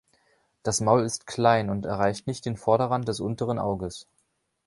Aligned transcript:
Das 0.63 0.81
Maul 0.81 1.03
ist 1.03 1.27
klein, 1.27 1.69
und 1.69 1.85
erreicht 1.85 2.25
nicht 2.25 2.47
den 2.47 2.57
Vorderrand 2.57 3.07
des 3.07 3.19
unteren 3.19 3.59
Auges. 3.59 4.07